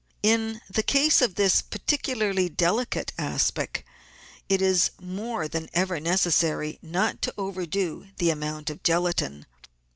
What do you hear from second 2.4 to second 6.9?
delicate aspic, it is more than ever necessary